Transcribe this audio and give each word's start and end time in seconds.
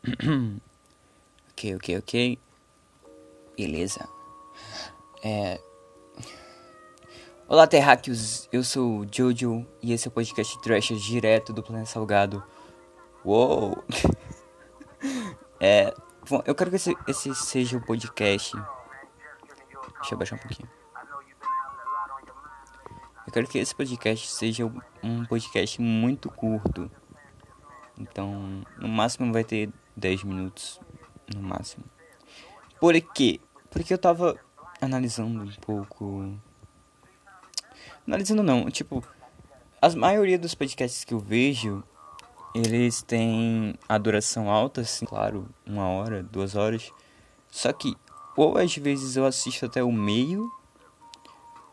ok, 1.52 1.76
ok, 1.76 1.98
ok. 1.98 2.38
Beleza. 3.54 4.08
É. 5.22 5.60
Olá, 7.46 7.66
terráqueos. 7.66 8.48
Eu 8.50 8.64
sou 8.64 9.00
o 9.00 9.06
Jojo 9.12 9.66
e 9.82 9.92
esse 9.92 10.08
é 10.08 10.10
o 10.10 10.12
podcast 10.12 10.58
Trash 10.62 10.88
direto 11.02 11.52
do 11.52 11.62
Planeta 11.62 11.90
Salgado. 11.90 12.42
Uou! 13.22 13.84
é. 15.60 15.94
Bom, 16.30 16.42
eu 16.46 16.54
quero 16.54 16.70
que 16.70 16.76
esse, 16.76 16.96
esse 17.06 17.34
seja 17.34 17.76
o 17.76 17.84
podcast. 17.84 18.56
Deixa 18.56 20.14
eu 20.14 20.18
baixar 20.18 20.36
um 20.36 20.38
pouquinho. 20.38 20.68
Eu 23.26 23.32
quero 23.34 23.46
que 23.46 23.58
esse 23.58 23.74
podcast 23.74 24.26
seja 24.28 24.64
um 25.02 25.26
podcast 25.26 25.78
muito 25.78 26.30
curto. 26.30 26.90
Então, 27.98 28.62
no 28.78 28.88
máximo 28.88 29.30
vai 29.30 29.44
ter 29.44 29.70
10 30.00 30.24
minutos. 30.24 30.80
No 31.34 31.42
máximo. 31.42 31.84
Por 32.80 32.98
quê? 33.00 33.40
Porque 33.70 33.94
eu 33.94 33.98
tava 33.98 34.36
analisando 34.80 35.44
um 35.44 35.52
pouco. 35.60 36.34
Analisando 38.06 38.42
não, 38.42 38.68
tipo, 38.70 39.04
a 39.80 39.88
maioria 39.90 40.38
dos 40.38 40.54
podcasts 40.54 41.04
que 41.04 41.14
eu 41.14 41.20
vejo, 41.20 41.84
eles 42.54 43.02
têm 43.02 43.74
a 43.88 43.96
duração 43.98 44.50
alta, 44.50 44.80
assim, 44.80 45.04
claro, 45.04 45.48
uma 45.64 45.88
hora, 45.88 46.22
duas 46.22 46.56
horas. 46.56 46.90
Só 47.48 47.72
que, 47.72 47.94
ou 48.36 48.58
às 48.58 48.74
vezes 48.74 49.16
eu 49.16 49.24
assisto 49.24 49.66
até 49.66 49.84
o 49.84 49.92
meio, 49.92 50.50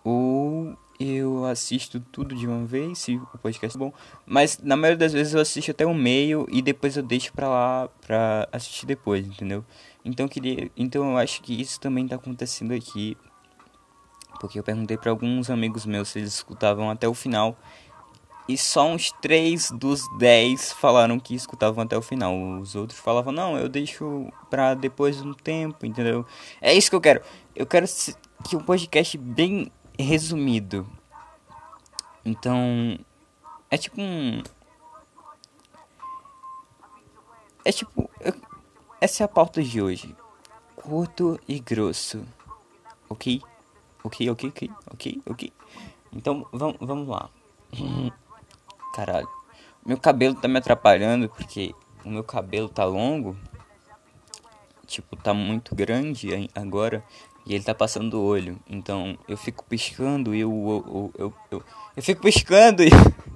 ou 0.04 0.78
eu 1.00 1.46
assisto 1.46 2.00
tudo 2.00 2.36
de 2.36 2.48
uma 2.48 2.66
vez, 2.66 3.00
se 3.00 3.16
o 3.16 3.38
podcast 3.38 3.78
é 3.78 3.80
bom. 3.80 3.94
Mas 4.26 4.60
na 4.60 4.76
maioria 4.76 4.98
das 4.98 5.14
vezes 5.14 5.34
eu 5.34 5.42
assisto 5.42 5.72
até 5.72 5.86
o 5.86 5.94
meio 5.94 6.48
e 6.50 6.62
depois 6.62 6.98
eu 6.98 7.04
deixo 7.04 7.32
pra 7.34 7.48
lá 7.48 7.90
pra 8.06 8.48
assistir 8.52 8.86
depois, 8.86 9.26
entendeu? 9.26 9.64
Então 10.04 10.28
queria, 10.28 10.72
então 10.76 11.12
eu 11.12 11.18
acho 11.18 11.42
que 11.42 11.60
isso 11.60 11.80
também 11.80 12.08
tá 12.08 12.16
acontecendo 12.16 12.74
aqui. 12.74 13.18
Porque 14.40 14.60
eu 14.60 14.64
perguntei 14.64 14.98
para 14.98 15.12
alguns 15.12 15.50
amigos 15.50 15.86
meus 15.86 16.10
se 16.10 16.20
eles 16.20 16.34
escutavam 16.34 16.90
até 16.90 17.08
o 17.08 17.14
final. 17.14 17.58
E 18.48 18.58
só 18.58 18.88
uns 18.88 19.12
3 19.22 19.72
dos 19.72 20.02
10 20.18 20.72
falaram 20.74 21.20
que 21.20 21.36
escutavam 21.36 21.84
até 21.84 21.98
o 21.98 22.02
final. 22.02 22.34
Os 22.60 22.76
outros 22.76 22.98
falavam, 22.98 23.34
não, 23.34 23.58
eu 23.58 23.68
deixo 23.68 24.32
pra 24.50 24.74
depois 24.74 25.18
de 25.18 25.28
um 25.28 25.34
tempo, 25.34 25.86
entendeu? 25.86 26.26
É 26.62 26.74
isso 26.74 26.90
que 26.90 26.96
eu 26.96 27.02
quero. 27.02 27.22
Eu 27.54 27.66
quero 27.66 27.86
que 28.48 28.56
um 28.56 28.62
podcast 28.62 29.18
bem 29.18 29.70
resumido. 30.04 30.88
Então, 32.24 33.00
é 33.70 33.78
tipo 33.78 34.02
um. 34.02 34.44
É 37.64 37.72
tipo. 37.72 38.10
Essa 39.00 39.24
é 39.24 39.26
a 39.26 39.28
pauta 39.28 39.64
de 39.64 39.82
hoje. 39.82 40.16
Curto 40.76 41.40
e 41.48 41.60
grosso. 41.60 42.26
Ok? 43.10 43.42
Ok, 44.04 44.30
ok, 44.30 44.50
ok, 44.50 44.72
ok, 44.92 45.22
ok. 45.26 45.54
Então, 46.14 46.46
vamos, 46.52 46.78
vamos 46.80 47.08
lá. 47.08 47.30
Caralho. 48.94 49.30
Meu 49.86 49.98
cabelo 49.98 50.36
tá 50.36 50.48
me 50.48 50.58
atrapalhando 50.58 51.30
porque 51.30 51.74
o 52.04 52.10
meu 52.10 52.24
cabelo 52.24 52.68
tá 52.68 52.84
longo. 52.84 53.38
Tipo, 54.86 55.16
tá 55.16 55.34
muito 55.34 55.76
grande 55.76 56.50
agora. 56.56 57.04
E 57.48 57.54
ele 57.54 57.64
tá 57.64 57.74
passando 57.74 58.16
o 58.16 58.26
olho. 58.26 58.60
Então 58.68 59.18
eu 59.26 59.38
fico 59.38 59.64
piscando 59.64 60.36
e 60.36 60.42
eu. 60.42 61.14
Eu, 61.18 61.34
eu, 61.50 61.64
eu, 61.96 62.04
fico 62.04 62.22
piscando 62.22 62.84
e. 62.84 62.90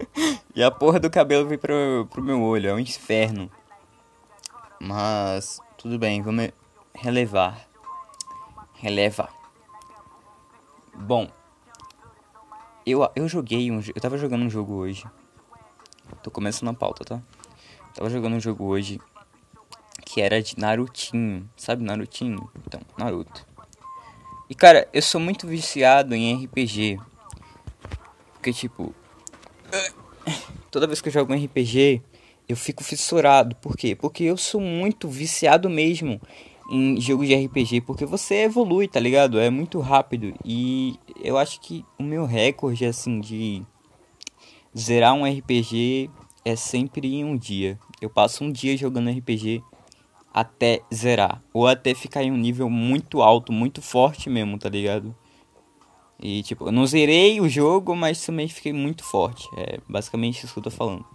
e 0.54 0.62
a 0.62 0.70
porra 0.70 1.00
do 1.00 1.10
cabelo 1.10 1.48
vem 1.48 1.58
pro, 1.58 2.06
pro 2.10 2.22
meu 2.22 2.42
olho. 2.42 2.70
É 2.70 2.74
um 2.74 2.80
inferno. 2.80 3.50
Mas. 4.82 5.62
Tudo 5.78 5.98
bem, 5.98 6.22
vamos 6.22 6.50
relevar. 6.94 7.66
Relevar. 8.74 9.34
Bom. 10.94 11.30
Eu, 12.86 13.10
eu 13.16 13.30
joguei 13.30 13.72
um. 13.72 13.80
Eu 13.80 14.02
tava 14.02 14.18
jogando 14.18 14.44
um 14.44 14.50
jogo 14.50 14.74
hoje. 14.74 15.06
Tô 16.22 16.30
começando 16.30 16.68
a 16.68 16.74
pauta, 16.74 17.06
tá? 17.06 17.22
Tava 17.96 18.10
jogando 18.10 18.36
um 18.36 18.42
jogo 18.42 18.66
hoje. 18.66 19.00
Que 20.06 20.20
era 20.20 20.42
de 20.42 20.60
Narutinho. 20.60 21.50
Sabe 21.56 21.82
Narutinho? 21.82 22.52
Então, 22.68 22.82
Naruto. 22.98 23.51
E 24.52 24.54
cara, 24.54 24.86
eu 24.92 25.02
sou 25.02 25.22
muito 25.22 25.48
viciado 25.48 26.14
em 26.14 26.44
RPG. 26.44 27.00
Porque 28.34 28.52
tipo. 28.52 28.94
Toda 30.70 30.86
vez 30.86 31.00
que 31.00 31.08
eu 31.08 31.14
jogo 31.14 31.34
um 31.34 31.42
RPG, 31.42 32.02
eu 32.50 32.58
fico 32.58 32.84
fissurado. 32.84 33.56
Por 33.56 33.78
quê? 33.78 33.96
Porque 33.96 34.26
eu 34.26 34.36
sou 34.36 34.60
muito 34.60 35.08
viciado 35.08 35.70
mesmo 35.70 36.20
em 36.70 37.00
jogos 37.00 37.30
de 37.30 37.46
RPG. 37.46 37.80
Porque 37.80 38.06
você 38.06 38.44
evolui, 38.44 38.90
tá 38.90 39.00
ligado? 39.00 39.40
É 39.40 39.50
muito 39.50 39.80
rápido. 39.80 40.34
E 40.44 41.00
eu 41.24 41.38
acho 41.38 41.62
que 41.62 41.86
o 41.98 42.04
meu 42.04 42.26
recorde, 42.26 42.86
assim, 42.86 43.22
de 43.22 43.64
zerar 44.78 45.14
um 45.14 45.24
RPG 45.24 46.10
é 46.44 46.58
sempre 46.58 47.08
em 47.08 47.24
um 47.24 47.38
dia. 47.38 47.80
Eu 48.02 48.10
passo 48.10 48.44
um 48.44 48.52
dia 48.52 48.76
jogando 48.76 49.12
RPG 49.12 49.64
até 50.34 50.82
zerar. 50.94 51.42
Ou 51.54 51.68
até 51.68 51.94
ficar 51.94 52.24
em 52.24 52.32
um 52.32 52.38
nível 52.38 52.70
muito 52.70 53.22
alto, 53.22 53.52
muito 53.52 53.82
forte 53.82 54.30
mesmo, 54.30 54.58
tá 54.58 54.70
ligado? 54.70 55.16
E 56.22 56.44
tipo, 56.44 56.68
eu 56.68 56.72
não 56.72 56.86
zerei 56.86 57.42
o 57.42 57.50
jogo, 57.50 57.96
mas 57.96 58.24
também 58.24 58.48
fiquei 58.48 58.72
muito 58.72 59.04
forte. 59.04 59.48
É 59.58 59.80
basicamente 59.90 60.44
isso 60.44 60.54
que 60.54 60.60
eu 60.60 60.64
tô 60.64 60.72
falando. 60.72 61.06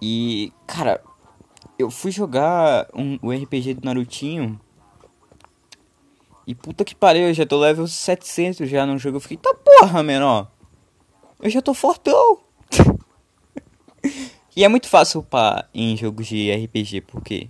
E, 0.00 0.52
cara, 0.66 1.02
eu 1.78 1.90
fui 1.90 2.10
jogar 2.10 2.88
um, 2.94 3.18
o 3.22 3.30
RPG 3.30 3.74
do 3.74 3.84
Narutinho. 3.84 4.58
E 6.46 6.54
puta 6.54 6.84
que 6.84 6.94
pariu, 6.94 7.28
eu 7.28 7.34
já 7.34 7.46
tô 7.46 7.58
level 7.58 7.86
700 7.86 8.68
já 8.68 8.84
no 8.86 8.98
jogo. 8.98 9.16
Eu 9.18 9.20
fiquei, 9.20 9.36
tá 9.36 9.54
porra, 9.54 10.02
menor. 10.02 10.50
Eu 11.40 11.50
já 11.50 11.60
tô 11.60 11.74
fortão. 11.74 12.40
e 14.56 14.64
é 14.64 14.68
muito 14.68 14.88
fácil 14.88 15.20
upar 15.20 15.68
em 15.74 15.96
jogos 15.96 16.26
de 16.26 16.50
RPG, 16.50 17.02
porque 17.02 17.48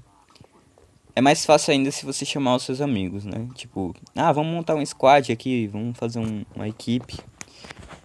é 1.17 1.21
mais 1.21 1.45
fácil 1.45 1.73
ainda 1.73 1.91
se 1.91 2.05
você 2.05 2.25
chamar 2.25 2.57
os 2.57 2.65
seus 2.65 2.81
amigos, 2.81 3.25
né? 3.25 3.47
Tipo, 3.55 3.95
ah, 4.17 4.33
vamos 4.33 4.53
montar 4.53 4.75
um 4.75 4.85
squad 4.85 5.33
aqui, 5.33 5.67
vamos 5.69 5.97
fazer 5.97 6.19
um, 6.19 6.45
uma 6.55 6.69
equipe. 6.69 7.19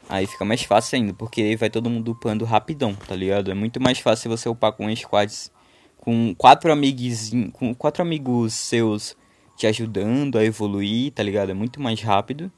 Aí 0.07 0.25
fica 0.25 0.43
mais 0.43 0.63
fácil 0.63 0.97
ainda, 0.97 1.13
porque 1.13 1.55
vai 1.55 1.69
todo 1.69 1.89
mundo 1.89 2.11
upando 2.11 2.45
rapidão, 2.45 2.95
tá 2.95 3.15
ligado? 3.15 3.51
É 3.51 3.53
muito 3.53 3.81
mais 3.81 3.99
fácil 3.99 4.29
você 4.29 4.49
upar 4.49 4.73
com 4.73 4.93
squads 4.95 5.51
com 5.99 6.33
quatro 6.35 6.71
amigos, 6.71 7.31
com 7.53 7.75
quatro 7.75 8.01
amigos 8.01 8.53
seus 8.53 9.15
te 9.55 9.67
ajudando 9.67 10.37
a 10.37 10.45
evoluir, 10.45 11.11
tá 11.11 11.21
ligado? 11.21 11.51
É 11.51 11.53
muito 11.53 11.81
mais 11.81 12.01
rápido. 12.01 12.51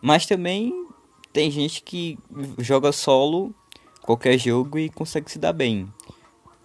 Mas 0.00 0.24
também 0.24 0.86
tem 1.32 1.50
gente 1.50 1.82
que 1.82 2.16
joga 2.58 2.92
solo 2.92 3.52
qualquer 4.02 4.38
jogo 4.38 4.78
e 4.78 4.88
consegue 4.88 5.30
se 5.30 5.38
dar 5.38 5.52
bem. 5.52 5.92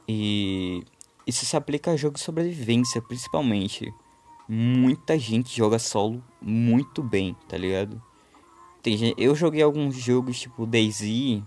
E 0.07 0.84
isso 1.25 1.45
se 1.45 1.56
aplica 1.56 1.91
a 1.91 1.95
jogos 1.95 2.19
de 2.19 2.25
sobrevivência, 2.25 3.01
principalmente. 3.01 3.94
Muita 4.47 5.17
gente 5.17 5.56
joga 5.56 5.79
solo 5.79 6.23
muito 6.41 7.01
bem, 7.01 7.35
tá 7.47 7.57
ligado? 7.57 8.01
Tem 8.81 8.97
gente, 8.97 9.16
eu 9.17 9.34
joguei 9.34 9.61
alguns 9.61 9.95
jogos 9.95 10.39
tipo 10.39 10.66
DayZ 10.66 11.01
e 11.01 11.44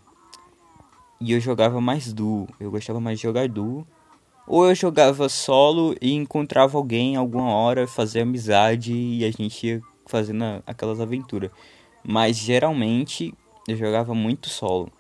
eu 1.21 1.41
jogava 1.41 1.81
mais 1.81 2.13
duo. 2.13 2.49
Eu 2.59 2.71
gostava 2.71 2.99
mais 2.99 3.19
de 3.19 3.25
jogar 3.25 3.49
duo. 3.49 3.87
Ou 4.47 4.67
eu 4.67 4.75
jogava 4.75 5.29
solo 5.29 5.95
e 6.01 6.13
encontrava 6.13 6.79
alguém 6.79 7.17
alguma 7.17 7.53
hora, 7.53 7.87
fazia 7.87 8.23
amizade 8.23 8.95
e 8.95 9.25
a 9.25 9.31
gente 9.31 9.67
ia 9.67 9.83
fazendo 10.07 10.63
aquelas 10.67 11.01
aventuras. 11.01 11.51
Mas 12.03 12.37
geralmente 12.37 13.35
eu 13.69 13.77
jogava 13.77 14.15
muito 14.15 14.49
solo. 14.49 14.91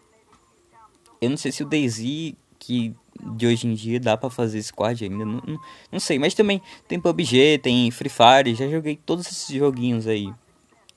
Eu 1.20 1.31
não 1.31 1.37
sei 1.37 1.53
se 1.53 1.62
o 1.62 1.66
DayZ 1.66 2.34
que 2.66 2.93
de 3.34 3.47
hoje 3.47 3.66
em 3.66 3.75
dia 3.75 4.00
dá 4.00 4.16
para 4.16 4.28
fazer 4.28 4.60
squad 4.60 5.04
ainda, 5.04 5.25
não, 5.25 5.41
não, 5.47 5.60
não, 5.93 6.00
sei, 6.00 6.19
mas 6.19 6.35
também 6.35 6.61
tem 6.88 7.00
PUBG, 7.00 7.58
tem 7.62 7.90
Free 7.93 8.11
Fire, 8.11 8.55
já 8.55 8.69
joguei 8.69 8.96
todos 8.96 9.26
esses 9.26 9.55
joguinhos 9.55 10.06
aí. 10.06 10.32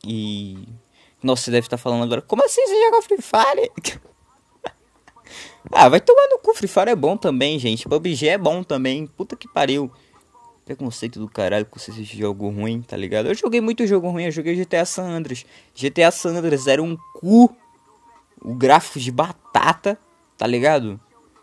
E 0.03 0.57
nossa, 1.21 1.43
você 1.43 1.51
deve 1.51 1.67
estar 1.67 1.77
falando 1.77 2.03
agora, 2.03 2.21
como 2.21 2.43
assim 2.43 2.65
você 2.65 2.85
joga 2.85 3.01
Free 3.03 3.21
Fire? 3.21 3.99
ah, 5.71 5.87
vai 5.87 6.01
tomar 6.01 6.27
no 6.29 6.39
cu, 6.39 6.55
Free 6.55 6.67
Fire 6.67 6.89
é 6.89 6.95
bom 6.95 7.15
também, 7.15 7.59
gente. 7.59 7.87
PUBG 7.87 8.29
é 8.29 8.37
bom 8.37 8.63
também, 8.63 9.05
puta 9.05 9.35
que 9.35 9.47
pariu. 9.47 9.91
Preconceito 10.65 11.19
do 11.19 11.27
caralho 11.27 11.65
com 11.65 11.79
esse 11.79 12.03
jogo 12.03 12.49
ruim, 12.49 12.81
tá 12.81 12.97
ligado? 12.97 13.27
Eu 13.27 13.35
joguei 13.35 13.61
muito 13.61 13.85
jogo 13.87 14.09
ruim, 14.09 14.25
eu 14.25 14.31
joguei 14.31 14.55
GTA 14.55 14.85
San 14.85 15.07
Andreas. 15.07 15.45
GTA 15.75 16.11
San 16.11 16.35
Andreas 16.35 16.67
era 16.67 16.81
um 16.81 16.97
cu. 17.15 17.55
O 18.41 18.53
gráfico 18.53 18.99
de 18.99 19.11
batata, 19.11 19.99
tá 20.37 20.47
ligado? 20.47 20.99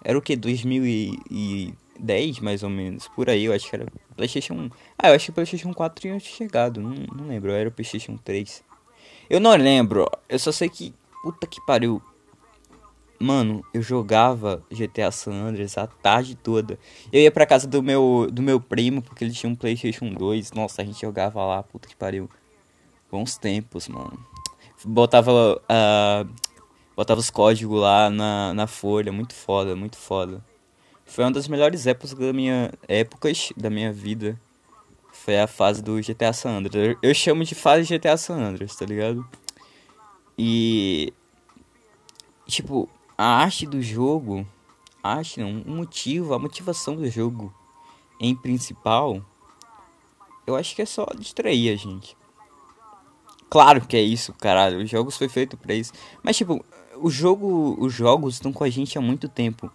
Era 0.07 0.17
o 0.17 0.23
que? 0.23 0.37
2010, 0.37 2.39
mais 2.39 2.63
ou 2.63 2.71
menos. 2.71 3.09
Por 3.09 3.29
aí, 3.29 3.47
eu 3.47 3.53
acho 3.53 3.69
que 3.69 3.75
era 3.75 3.89
PlayStation 4.15 4.55
1. 4.55 4.71
Ah, 4.97 5.09
eu 5.09 5.17
acho 5.17 5.25
que 5.25 5.33
o 5.33 5.35
PlayStation 5.35 5.75
4 5.75 6.01
tinha 6.01 6.17
chegado. 6.21 6.81
Não, 6.81 6.95
não 7.13 7.27
lembro, 7.27 7.51
era 7.51 7.69
o 7.69 7.73
PlayStation 7.73 8.17
3. 8.17 8.63
Eu 9.29 9.41
não 9.41 9.57
lembro. 9.57 10.09
Eu 10.29 10.39
só 10.39 10.53
sei 10.53 10.69
que. 10.69 10.95
Puta 11.25 11.45
que 11.45 11.61
pariu. 11.67 12.01
Mano, 13.19 13.65
eu 13.75 13.83
jogava 13.83 14.63
GTA 14.71 15.11
San 15.11 15.33
Andreas 15.33 15.77
a 15.77 15.89
tarde 15.89 16.37
toda. 16.37 16.79
Eu 17.13 17.23
ia 17.23 17.33
pra 17.33 17.45
casa 17.45 17.67
do 17.67 17.83
meu, 17.83 18.29
do 18.31 18.43
meu 18.43 18.61
primo, 18.61 19.03
porque 19.03 19.25
ele 19.25 19.33
tinha 19.33 19.51
um 19.51 19.57
PlayStation 19.57 20.13
2. 20.13 20.53
Nossa, 20.53 20.83
a 20.83 20.85
gente 20.85 21.01
jogava 21.01 21.45
lá, 21.45 21.65
puta 21.65 21.89
que 21.89 21.97
pariu. 21.97 22.31
Bons 23.11 23.37
tempos, 23.37 23.89
mano. 23.89 24.25
Botava, 24.85 25.57
uh, 25.57 26.29
botava 26.97 27.21
os 27.21 27.31
códigos 27.31 27.81
lá 27.81 28.09
na, 28.09 28.55
na 28.55 28.67
folha. 28.67 29.13
Muito 29.13 29.35
foda, 29.35 29.77
muito 29.77 29.97
foda. 29.97 30.43
Foi 31.05 31.25
uma 31.25 31.31
das 31.31 31.47
melhores 31.47 31.87
épocas 31.87 32.15
da 32.15 32.33
minha, 32.33 32.73
épocas 32.89 33.53
da 33.57 33.69
minha 33.69 33.93
vida. 33.93 34.41
Foi 35.13 35.39
a 35.39 35.47
fase 35.47 35.83
do 35.83 35.97
GTA 36.01 36.33
San 36.33 36.51
Andreas. 36.51 36.97
Eu 37.03 37.15
chamo 37.15 37.45
de 37.45 37.55
fase 37.55 37.97
GTA 37.97 38.17
San 38.17 38.37
Andreas, 38.37 38.75
tá 38.75 38.87
ligado? 38.87 39.27
E. 40.39 41.13
Tipo, 42.47 42.89
a 43.19 43.25
arte 43.25 43.67
do 43.67 43.83
jogo, 43.83 44.47
a 45.03 45.17
arte 45.17 45.41
não, 45.41 45.63
o 45.63 45.71
motivo, 45.71 46.33
a 46.33 46.39
motivação 46.39 46.95
do 46.95 47.09
jogo 47.09 47.53
em 48.21 48.35
principal, 48.37 49.21
eu 50.47 50.55
acho 50.55 50.75
que 50.77 50.83
é 50.83 50.87
só 50.87 51.07
distrair 51.19 51.73
a 51.73 51.77
gente. 51.77 52.17
Claro 53.49 53.87
que 53.87 53.97
é 53.97 54.01
isso, 54.01 54.33
caralho, 54.35 54.83
os 54.83 54.91
jogos 54.91 55.17
foi 55.17 55.29
feito 55.29 55.57
para 55.57 55.75
isso. 55.75 55.93
Mas 56.23 56.37
tipo, 56.37 56.65
o 56.99 57.11
jogo, 57.11 57.77
os 57.79 57.93
jogos 57.93 58.35
estão 58.35 58.53
com 58.53 58.65
a 58.65 58.71
gente 58.71 58.99
há 58.99 59.01
muito 59.01 59.29
tempo. 59.29 59.71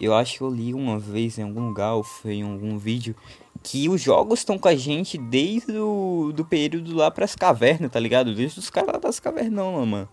Eu 0.00 0.14
acho 0.14 0.38
que 0.38 0.42
eu 0.42 0.50
li 0.50 0.74
uma 0.74 0.98
vez 0.98 1.38
em 1.38 1.42
algum 1.42 1.68
lugar, 1.68 1.94
ou 1.94 2.02
foi 2.02 2.34
em 2.34 2.42
algum 2.42 2.78
vídeo, 2.78 3.14
que 3.62 3.88
os 3.88 4.00
jogos 4.00 4.40
estão 4.40 4.58
com 4.58 4.68
a 4.68 4.74
gente 4.74 5.16
desde 5.16 5.78
o 5.78 6.32
do 6.34 6.44
período 6.44 6.94
lá 6.94 7.10
pras 7.10 7.36
cavernas, 7.36 7.92
tá 7.92 8.00
ligado? 8.00 8.34
Desde 8.34 8.58
os 8.58 8.70
caras 8.70 9.00
das 9.00 9.20
cavernão, 9.20 9.86
mano 9.86 10.08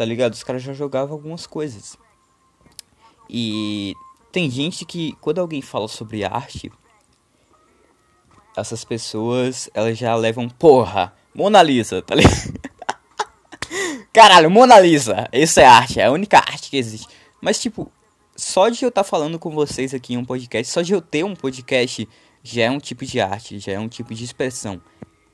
tá 0.00 0.06
ligado? 0.06 0.32
Os 0.32 0.42
caras 0.42 0.62
já 0.62 0.72
jogavam 0.72 1.14
algumas 1.14 1.46
coisas. 1.46 1.98
E 3.28 3.94
tem 4.32 4.50
gente 4.50 4.86
que, 4.86 5.12
quando 5.20 5.40
alguém 5.40 5.60
fala 5.60 5.86
sobre 5.88 6.24
arte, 6.24 6.72
essas 8.56 8.82
pessoas, 8.82 9.68
elas 9.74 9.98
já 9.98 10.14
levam, 10.14 10.48
porra, 10.48 11.14
Mona 11.34 11.62
Lisa, 11.62 12.00
tá 12.00 12.14
ligado? 12.16 12.59
Caralho, 14.12 14.50
Mona 14.50 14.80
Lisa, 14.80 15.28
isso 15.32 15.60
é 15.60 15.64
arte, 15.64 16.00
é 16.00 16.06
a 16.06 16.10
única 16.10 16.38
arte 16.38 16.68
que 16.68 16.76
existe. 16.76 17.06
Mas, 17.40 17.60
tipo, 17.60 17.92
só 18.34 18.68
de 18.68 18.84
eu 18.84 18.88
estar 18.88 19.04
tá 19.04 19.08
falando 19.08 19.38
com 19.38 19.50
vocês 19.50 19.94
aqui 19.94 20.14
em 20.14 20.16
um 20.16 20.24
podcast, 20.24 20.72
só 20.72 20.82
de 20.82 20.92
eu 20.92 21.00
ter 21.00 21.24
um 21.24 21.36
podcast, 21.36 22.08
já 22.42 22.62
é 22.62 22.70
um 22.70 22.78
tipo 22.78 23.06
de 23.06 23.20
arte, 23.20 23.60
já 23.60 23.72
é 23.72 23.78
um 23.78 23.88
tipo 23.88 24.12
de 24.12 24.24
expressão. 24.24 24.82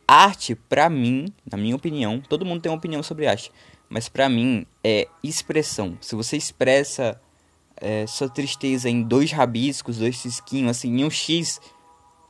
Arte, 0.06 0.55
pra 0.55 0.90
mim, 0.90 1.32
na 1.50 1.56
minha 1.56 1.75
opinião, 1.75 2.20
todo 2.20 2.44
mundo 2.44 2.61
tem 2.61 2.70
uma 2.70 2.76
opinião 2.76 3.02
sobre 3.02 3.26
arte. 3.26 3.50
Mas 3.88 4.08
para 4.11 4.28
mim 4.28 4.67
é 4.84 5.08
expressão. 5.22 5.96
Se 6.00 6.14
você 6.14 6.37
expressa 6.37 7.19
é, 7.76 8.06
sua 8.06 8.29
tristeza 8.29 8.90
em 8.90 9.02
dois 9.02 9.32
rabiscos, 9.32 9.99
dois 9.99 10.19
cisquinhos, 10.19 10.72
assim, 10.72 11.00
em 11.00 11.05
um 11.05 11.11
X, 11.11 11.61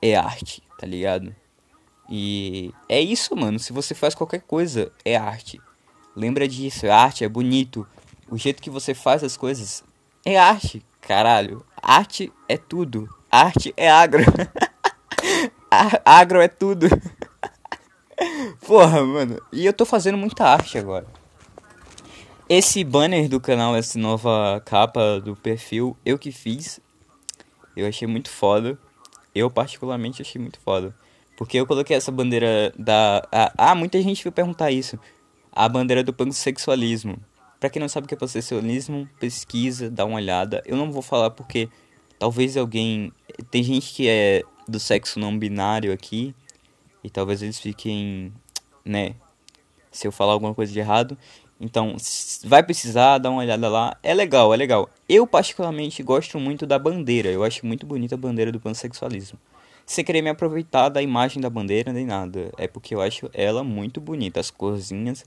é 0.01 0.15
arte, 0.15 0.63
tá 0.79 0.87
ligado? 0.87 1.35
E 2.09 2.73
é 2.89 3.01
isso, 3.01 3.35
mano. 3.35 3.59
Se 3.59 3.73
você 3.73 3.95
faz 3.95 4.15
qualquer 4.15 4.43
coisa, 4.43 4.93
é 5.05 5.17
arte. 5.17 5.61
Lembra 6.17 6.49
disso, 6.49 6.87
é 6.87 6.91
arte, 6.91 7.25
é 7.25 7.29
bonito. 7.29 7.87
O 8.31 8.39
jeito 8.39 8.63
que 8.63 8.71
você 8.71 8.95
faz 8.95 9.23
as 9.23 9.37
coisas 9.37 9.85
é 10.25 10.39
arte, 10.39 10.83
caralho. 11.03 11.65
Arte 11.81 12.33
é 12.49 12.57
tudo. 12.57 13.07
Arte 13.31 13.75
é 13.77 13.91
agro. 13.91 14.25
agro 16.03 16.41
é 16.41 16.49
tudo. 16.49 16.87
Porra, 18.67 19.05
mano. 19.05 19.41
E 19.53 19.67
eu 19.67 19.75
tô 19.75 19.85
fazendo 19.85 20.17
muita 20.17 20.45
arte 20.45 20.79
agora. 20.79 21.07
Esse 22.49 22.83
banner 22.83 23.29
do 23.29 23.39
canal, 23.39 23.77
essa 23.77 23.99
nova 23.99 24.63
capa 24.65 25.21
do 25.21 25.37
perfil, 25.37 25.97
eu 26.05 26.19
que 26.19 26.33
fiz. 26.33 26.81
Eu 27.77 27.87
achei 27.87 28.09
muito 28.09 28.31
foda. 28.31 28.79
Eu 29.35 29.51
particularmente 29.51 30.23
achei 30.23 30.41
muito 30.41 30.59
foda. 30.61 30.95
Porque 31.37 31.59
eu 31.59 31.67
coloquei 31.67 31.95
essa 31.95 32.11
bandeira 32.11 32.73
da. 32.79 33.23
Ah, 33.59 33.75
muita 33.75 34.01
gente 34.01 34.25
veio 34.25 34.33
perguntar 34.33 34.71
isso. 34.71 34.99
A 35.57 35.69
bandeira 35.71 36.05
do 36.05 36.13
pansexualismo. 36.13 37.17
Pra 37.59 37.71
quem 37.71 37.81
não 37.81 37.89
sabe 37.89 38.05
o 38.05 38.09
que 38.09 38.15
é 38.15 38.19
pansexualismo, 38.19 39.09
pesquisa, 39.19 39.91
dá 39.91 40.05
uma 40.05 40.17
olhada. 40.17 40.63
Eu 40.67 40.77
não 40.77 40.93
vou 40.93 41.01
falar 41.01 41.31
porque 41.31 41.71
talvez 42.19 42.59
alguém. 42.59 43.11
Tem 43.51 43.63
gente 43.63 43.95
que 43.95 44.07
é 44.07 44.43
do 44.69 44.79
sexo 44.79 45.19
não 45.19 45.39
binário 45.39 45.95
aqui. 45.95 46.35
E 47.03 47.09
talvez 47.09 47.41
eles 47.41 47.59
fiquem. 47.59 48.35
né? 48.85 49.15
Se 49.91 50.07
eu 50.07 50.13
falar 50.13 50.35
alguma 50.35 50.55
coisa 50.55 50.71
de 50.71 50.79
errado. 50.79 51.17
Então, 51.59 51.97
vai 52.45 52.63
precisar 52.63 53.17
dar 53.17 53.31
uma 53.31 53.41
olhada 53.41 53.67
lá. 53.71 53.97
É 54.03 54.13
legal, 54.13 54.53
é 54.53 54.57
legal. 54.59 54.91
Eu, 55.09 55.27
particularmente, 55.27 56.03
gosto 56.03 56.39
muito 56.39 56.67
da 56.67 56.79
bandeira. 56.79 57.31
Eu 57.31 57.43
acho 57.43 57.65
muito 57.65 57.87
bonita 57.87 58.15
a 58.15 58.19
bandeira 58.19 58.53
do 58.53 58.61
pansexualismo. 58.61 59.39
Sem 59.87 60.05
querer 60.05 60.21
me 60.21 60.29
aproveitar 60.29 60.91
da 60.91 61.01
imagem 61.01 61.41
da 61.41 61.49
bandeira 61.49 61.95
nem 61.95 62.05
nada. 62.05 62.53
É 62.59 62.69
porque 62.69 62.95
eu 62.95 63.01
acho 63.01 63.31
ela 63.33 63.65
muito 63.65 64.03
bonita. 64.03 64.39
As 64.39 64.51
corzinhas, 64.51 65.25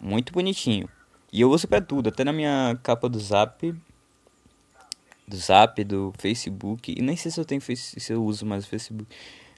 muito 0.00 0.32
bonitinho. 0.32 0.88
E 1.32 1.40
eu 1.40 1.50
uso 1.50 1.68
pra 1.68 1.80
tudo. 1.80 2.08
Até 2.08 2.24
na 2.24 2.32
minha 2.32 2.78
capa 2.82 3.08
do 3.08 3.18
Zap. 3.18 3.74
Do 5.26 5.36
Zap, 5.36 5.82
do 5.84 6.12
Facebook. 6.18 6.94
E 6.96 7.02
nem 7.02 7.16
sei 7.16 7.30
se 7.30 7.40
eu 7.40 7.44
tenho 7.44 7.60
se 7.60 8.12
eu 8.12 8.24
uso 8.24 8.46
mais 8.46 8.64
o 8.64 8.68
Facebook. 8.68 9.06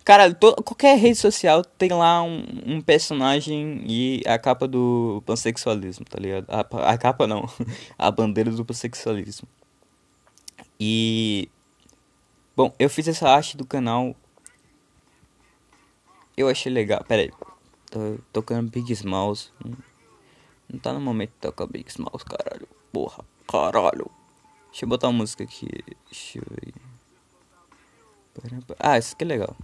Cara, 0.05 0.35
qualquer 0.35 0.99
rede 0.99 1.17
social 1.17 1.63
tem 1.63 1.91
lá 1.91 2.23
um, 2.23 2.45
um, 2.67 2.81
personagem 2.81 3.85
e 3.87 4.23
a 4.27 4.39
capa 4.39 4.67
do 4.67 5.23
pansexualismo, 5.27 6.07
tá 6.07 6.19
ligado? 6.19 6.47
A, 6.49 6.93
a 6.93 6.99
capa 6.99 7.27
não, 7.27 7.49
a 7.99 8.11
bandeira 8.11 8.51
do 8.51 8.65
pansexualismo. 8.65 9.47
E. 10.81 11.49
Bom, 12.57 12.75
eu 12.79 12.89
fiz 12.89 13.07
essa 13.07 13.29
arte 13.29 13.57
do 13.57 13.67
canal. 13.67 14.17
Eu 16.37 16.49
achei 16.49 16.73
legal. 16.73 17.05
Pera 17.05 17.23
aí. 17.23 17.31
Tô 17.91 18.19
tocando 18.33 18.71
Big 18.71 18.91
Smalls. 18.93 19.53
Não 20.71 20.79
tá 20.79 20.93
no 20.93 21.01
momento 21.01 21.31
de 21.31 21.37
tocar 21.39 21.67
Big 21.67 21.89
Smalls, 21.91 22.23
caralho. 22.23 22.69
Porra, 22.93 23.25
caralho. 23.49 24.09
Deixa 24.71 24.85
eu 24.85 24.89
botar 24.89 25.09
uma 25.09 25.19
música 25.19 25.43
aqui. 25.43 25.67
Deixa 26.07 26.39
eu 26.39 26.45
ver. 26.49 26.73
Ah, 28.79 28.97
isso 28.97 29.15
aqui 29.15 29.25
é 29.25 29.27
legal. 29.27 29.57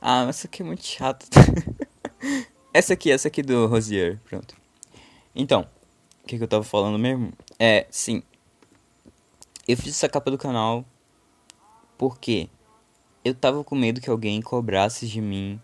Ah, 0.00 0.26
essa 0.28 0.48
aqui 0.48 0.62
é 0.62 0.64
muito 0.64 0.84
chata. 0.84 1.26
essa 2.74 2.94
aqui, 2.94 3.12
essa 3.12 3.28
aqui 3.28 3.40
do 3.40 3.66
Rosier, 3.66 4.20
pronto. 4.24 4.56
Então, 5.34 5.68
o 6.22 6.26
que, 6.26 6.36
que 6.36 6.42
eu 6.42 6.48
tava 6.48 6.64
falando 6.64 6.98
mesmo? 6.98 7.32
É, 7.56 7.86
sim. 7.88 8.22
Eu 9.66 9.76
fiz 9.76 9.94
essa 9.94 10.08
capa 10.08 10.30
do 10.30 10.36
canal 10.36 10.84
porque 11.96 12.50
eu 13.24 13.32
tava 13.32 13.62
com 13.62 13.76
medo 13.76 14.00
que 14.00 14.10
alguém 14.10 14.42
cobrasse 14.42 15.06
de 15.06 15.20
mim 15.20 15.62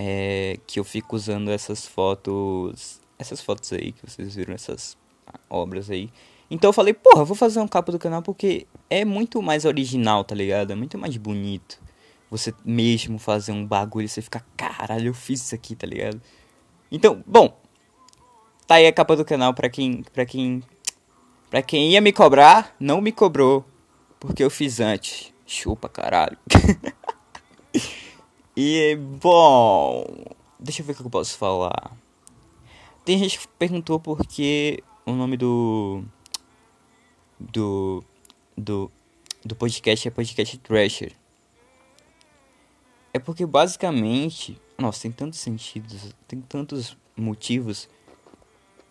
é, 0.00 0.60
que 0.64 0.78
eu 0.78 0.84
fico 0.84 1.16
usando 1.16 1.50
essas 1.50 1.84
fotos. 1.84 3.00
Essas 3.18 3.40
fotos 3.40 3.72
aí 3.72 3.90
que 3.90 4.08
vocês 4.08 4.36
viram, 4.36 4.54
essas 4.54 4.96
obras 5.50 5.90
aí. 5.90 6.08
Então 6.48 6.68
eu 6.68 6.72
falei, 6.72 6.94
porra, 6.94 7.24
vou 7.24 7.34
fazer 7.34 7.58
um 7.58 7.66
capa 7.66 7.90
do 7.90 7.98
canal 7.98 8.22
porque 8.22 8.64
é 8.88 9.04
muito 9.04 9.42
mais 9.42 9.64
original, 9.64 10.22
tá 10.22 10.36
ligado? 10.36 10.70
É 10.70 10.76
muito 10.76 10.96
mais 10.96 11.16
bonito. 11.16 11.80
Você 12.30 12.54
mesmo 12.64 13.18
fazer 13.18 13.50
um 13.50 13.66
bagulho 13.66 14.04
e 14.04 14.08
você 14.08 14.22
ficar, 14.22 14.46
caralho, 14.56 15.08
eu 15.08 15.14
fiz 15.14 15.42
isso 15.42 15.54
aqui, 15.54 15.74
tá 15.74 15.86
ligado? 15.86 16.22
Então, 16.92 17.22
bom, 17.26 17.60
tá 18.68 18.76
aí 18.76 18.86
a 18.86 18.92
capa 18.92 19.16
do 19.16 19.24
canal 19.24 19.52
pra 19.52 19.68
quem, 19.68 20.04
pra 20.12 20.24
quem, 20.24 20.62
pra 21.50 21.60
quem 21.60 21.90
ia 21.90 22.00
me 22.00 22.12
cobrar, 22.12 22.74
não 22.78 23.00
me 23.00 23.10
cobrou, 23.10 23.64
porque 24.20 24.44
eu 24.44 24.50
fiz 24.50 24.78
antes. 24.78 25.34
Chupa, 25.44 25.88
caralho. 25.88 26.38
e, 28.60 28.96
bom, 28.96 30.04
deixa 30.58 30.82
eu 30.82 30.86
ver 30.86 30.90
o 30.90 30.96
que 30.96 31.02
eu 31.02 31.08
posso 31.08 31.38
falar. 31.38 31.96
Tem 33.04 33.16
gente 33.16 33.38
que 33.38 33.46
perguntou 33.46 34.00
por 34.00 34.26
que 34.26 34.82
o 35.06 35.12
nome 35.12 35.36
do 35.36 36.02
do 37.38 38.02
do 38.56 38.90
do 39.44 39.54
podcast 39.54 40.08
é 40.08 40.10
podcast 40.10 40.58
Thrasher. 40.58 41.12
É 43.14 43.20
porque 43.20 43.46
basicamente, 43.46 44.60
nossa, 44.76 45.02
tem 45.02 45.12
tantos 45.12 45.38
sentidos, 45.38 46.12
tem 46.26 46.40
tantos 46.40 46.96
motivos. 47.16 47.88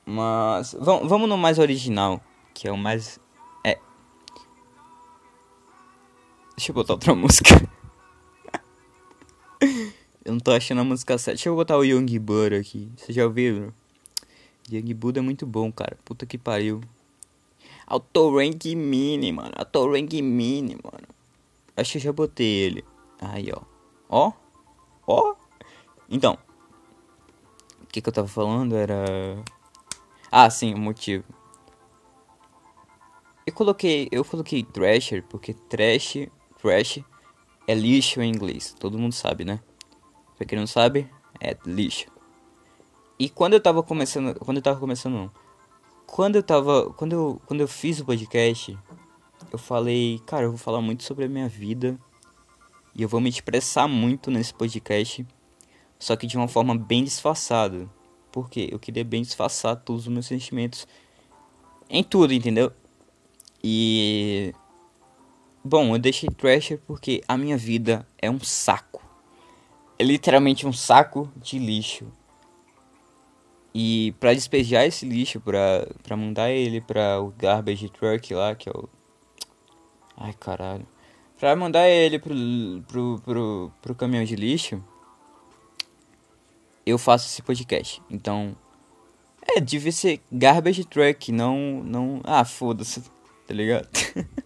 Mas 0.05 0.77
vamos, 0.79 1.09
vamos 1.09 1.27
no 1.27 1.37
mais 1.37 1.59
original, 1.59 2.21
que 2.53 2.69
é 2.69 2.71
o 2.71 2.77
mais 2.77 3.19
é 3.65 3.77
Deixa 6.55 6.71
eu 6.71 6.73
botar 6.73 6.93
outra 6.93 7.13
música. 7.13 7.76
Não 10.37 10.39
tô 10.39 10.51
achando 10.51 10.81
a 10.81 10.83
música 10.83 11.17
certa. 11.17 11.35
Deixa 11.35 11.49
eu 11.49 11.55
botar 11.55 11.77
o 11.77 11.83
Young 11.83 12.19
Buddha 12.19 12.59
aqui. 12.59 12.91
Vocês 12.95 13.15
já 13.15 13.25
ouviram? 13.25 13.73
Young 14.71 14.93
Buddha 14.93 15.19
é 15.19 15.23
muito 15.23 15.47
bom, 15.47 15.71
cara. 15.71 15.97
Puta 16.05 16.27
que 16.27 16.37
pariu. 16.37 16.79
Autorank 17.87 18.75
Mini, 18.75 19.31
mano. 19.31 19.51
Autorank 19.55 20.21
Mini, 20.21 20.77
mano. 20.83 21.07
Acho 21.75 21.93
que 21.93 21.97
eu 21.97 22.01
já 22.03 22.13
botei 22.13 22.45
ele. 22.47 22.85
Aí, 23.19 23.49
ó. 23.51 23.61
Ó. 24.07 24.31
Ó. 25.07 25.35
Então. 26.07 26.37
O 27.81 27.87
que, 27.87 27.99
que 27.99 28.07
eu 28.07 28.13
tava 28.13 28.27
falando 28.27 28.75
era. 28.75 29.43
Ah, 30.31 30.49
sim, 30.51 30.71
o 30.75 30.77
motivo. 30.77 31.23
Eu 33.43 33.53
coloquei, 33.53 34.07
eu 34.11 34.23
coloquei 34.23 34.61
Thrasher 34.61 35.23
porque 35.23 35.53
trash, 35.53 36.27
trash 36.61 36.99
é 37.65 37.73
lixo 37.73 38.21
em 38.21 38.29
inglês. 38.29 38.75
Todo 38.77 38.99
mundo 38.99 39.13
sabe, 39.13 39.43
né? 39.43 39.59
Pra 40.37 40.45
quem 40.45 40.57
não 40.57 40.67
sabe, 40.67 41.09
é 41.41 41.57
lixo. 41.65 42.05
E 43.19 43.27
quando 43.27 43.53
eu 43.53 43.59
tava 43.59 43.81
começando, 43.81 44.39
quando 44.39 44.57
eu 44.57 44.63
tava 44.63 44.79
começando, 44.79 45.13
não. 45.13 45.31
Quando 46.05 46.35
eu 46.35 46.43
tava, 46.43 46.93
quando 46.93 47.13
eu, 47.13 47.41
quando 47.45 47.61
eu 47.61 47.67
fiz 47.67 47.99
o 47.99 48.05
podcast, 48.05 48.77
eu 49.51 49.57
falei, 49.57 50.19
cara, 50.25 50.45
eu 50.45 50.49
vou 50.49 50.57
falar 50.57 50.81
muito 50.81 51.03
sobre 51.03 51.25
a 51.25 51.27
minha 51.27 51.49
vida 51.49 51.97
e 52.93 53.01
eu 53.01 53.09
vou 53.09 53.19
me 53.19 53.29
expressar 53.29 53.87
muito 53.87 54.29
nesse 54.29 54.53
podcast, 54.53 55.25
só 55.99 56.15
que 56.15 56.27
de 56.27 56.37
uma 56.37 56.47
forma 56.47 56.77
bem 56.77 57.03
disfarçada. 57.03 57.89
Porque 58.31 58.69
eu 58.71 58.77
queria 58.77 59.03
bem 59.03 59.23
disfarçar 59.23 59.75
todos 59.77 60.03
os 60.03 60.13
meus 60.13 60.27
sentimentos 60.27 60.87
em 61.89 62.03
tudo, 62.03 62.33
entendeu? 62.33 62.71
E 63.63 64.53
bom, 65.63 65.95
eu 65.95 65.99
deixei 65.99 66.29
Thrasher 66.29 66.79
porque 66.85 67.23
a 67.27 67.35
minha 67.37 67.57
vida 67.57 68.07
é 68.19 68.29
um 68.29 68.39
saco. 68.39 69.06
É 69.99 70.03
literalmente 70.03 70.67
um 70.67 70.73
saco 70.73 71.31
de 71.35 71.57
lixo. 71.57 72.05
E 73.73 74.13
para 74.19 74.33
despejar 74.33 74.85
esse 74.85 75.05
lixo, 75.05 75.39
pra, 75.39 75.87
pra 76.03 76.17
mandar 76.17 76.49
ele 76.51 76.81
pra 76.81 77.19
o 77.21 77.31
garbage 77.37 77.89
truck 77.89 78.33
lá, 78.33 78.55
que 78.55 78.69
é 78.69 78.71
o. 78.71 78.89
Ai 80.15 80.33
caralho. 80.33 80.87
Pra 81.37 81.55
mandar 81.55 81.87
ele 81.87 82.17
pro, 82.17 82.33
pro, 82.87 83.21
pro, 83.23 83.71
pro 83.81 83.95
caminhão 83.95 84.23
de 84.23 84.35
lixo, 84.35 84.83
eu 86.85 86.97
faço 86.97 87.27
esse 87.27 87.41
podcast. 87.41 88.01
Então. 88.09 88.55
É, 89.49 89.59
devia 89.59 89.91
ser 89.91 90.21
garbage 90.31 90.83
truck, 90.83 91.31
não. 91.31 91.83
não 91.83 92.21
ah, 92.23 92.43
foda-se, 92.43 93.01
tá 93.47 93.53
ligado? 93.53 93.87